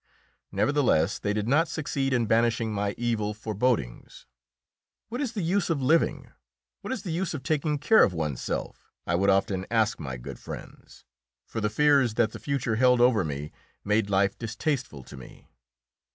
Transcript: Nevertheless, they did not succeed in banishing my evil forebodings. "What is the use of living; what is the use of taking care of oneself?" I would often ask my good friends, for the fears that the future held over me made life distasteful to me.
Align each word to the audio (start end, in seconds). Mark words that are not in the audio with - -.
Nevertheless, 0.51 1.19
they 1.19 1.31
did 1.31 1.47
not 1.47 1.67
succeed 1.67 2.11
in 2.11 2.25
banishing 2.25 2.73
my 2.73 2.95
evil 2.97 3.35
forebodings. 3.35 4.25
"What 5.09 5.21
is 5.21 5.33
the 5.33 5.43
use 5.43 5.69
of 5.69 5.79
living; 5.79 6.31
what 6.81 6.91
is 6.91 7.03
the 7.03 7.11
use 7.11 7.35
of 7.35 7.43
taking 7.43 7.77
care 7.77 8.01
of 8.03 8.11
oneself?" 8.11 8.89
I 9.05 9.13
would 9.13 9.29
often 9.29 9.67
ask 9.69 9.99
my 9.99 10.17
good 10.17 10.39
friends, 10.39 11.05
for 11.45 11.61
the 11.61 11.69
fears 11.69 12.15
that 12.15 12.31
the 12.31 12.39
future 12.39 12.77
held 12.77 12.99
over 12.99 13.23
me 13.23 13.51
made 13.83 14.09
life 14.09 14.35
distasteful 14.39 15.03
to 15.03 15.15
me. 15.17 15.51